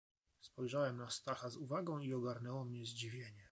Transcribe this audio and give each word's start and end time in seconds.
"Spojrzałem 0.41 0.97
na 0.97 1.09
Stacha 1.09 1.49
z 1.49 1.57
uwagą 1.57 1.99
i 1.99 2.13
ogarnęło 2.13 2.65
mnie 2.65 2.85
zdziwienie." 2.85 3.49